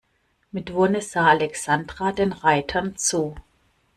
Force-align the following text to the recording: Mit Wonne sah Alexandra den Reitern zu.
Mit 0.51 0.73
Wonne 0.73 0.99
sah 0.99 1.27
Alexandra 1.27 2.11
den 2.11 2.31
Reitern 2.31 2.97
zu. 2.97 3.35